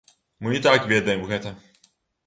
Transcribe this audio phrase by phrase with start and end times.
[0.47, 1.57] Мы і так ведаем гэта.